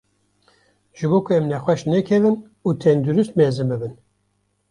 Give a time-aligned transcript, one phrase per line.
[1.01, 2.35] Ji bo ku em nexweş nekevin
[2.67, 3.93] û tendurist mezin bibin.